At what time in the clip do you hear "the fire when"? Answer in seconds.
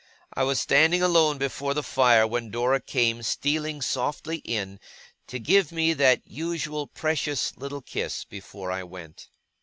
1.75-2.49